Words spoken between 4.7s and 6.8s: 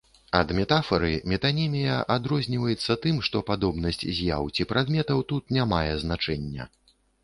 прадметаў тут не мае значэння.